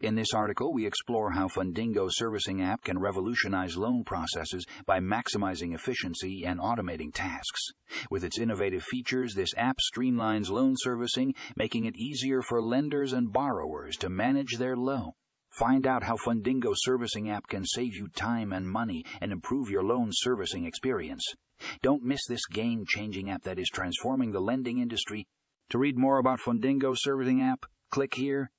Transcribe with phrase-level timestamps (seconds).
[0.00, 5.74] In this article, we explore how Fundingo Servicing app can revolutionize loan processes by maximizing
[5.74, 7.60] efficiency and automating tasks.
[8.10, 13.30] With its innovative features, this app streamlines loan servicing, making it easier for lenders and
[13.30, 15.10] borrowers to manage their loan.
[15.50, 19.84] Find out how Fundingo Servicing app can save you time and money and improve your
[19.84, 21.24] loan servicing experience.
[21.82, 25.26] Don't miss this game-changing app that is transforming the lending industry.
[25.68, 28.50] To read more about Fundingo Servicing app, click here